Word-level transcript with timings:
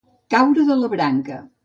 Caure 0.35 0.63
de 0.71 0.77
la 0.79 0.89
branca. 0.95 1.39